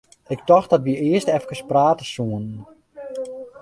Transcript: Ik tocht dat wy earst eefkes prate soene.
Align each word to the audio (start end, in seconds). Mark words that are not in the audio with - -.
Ik 0.33 0.39
tocht 0.49 0.69
dat 0.71 0.83
wy 0.85 0.93
earst 1.07 1.29
eefkes 1.35 1.61
prate 1.69 2.05
soene. 2.13 2.57